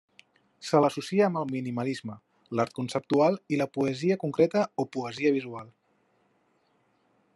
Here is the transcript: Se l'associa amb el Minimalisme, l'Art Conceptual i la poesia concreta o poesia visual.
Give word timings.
Se 0.67 0.79
l'associa 0.83 1.25
amb 1.27 1.39
el 1.41 1.51
Minimalisme, 1.55 2.15
l'Art 2.59 2.73
Conceptual 2.79 3.37
i 3.57 3.61
la 3.61 3.69
poesia 3.79 4.19
concreta 4.25 4.65
o 4.85 4.87
poesia 4.97 5.35
visual. 5.37 5.71